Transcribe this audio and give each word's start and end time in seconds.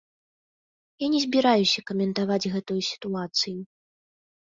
Я 1.03 1.07
не 1.17 1.19
збіраюся 1.27 1.85
каментаваць 1.91 2.41
гэтую 2.57 2.81
сітуацыю. 2.91 3.57